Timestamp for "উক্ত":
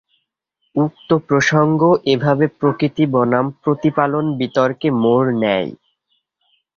0.75-1.09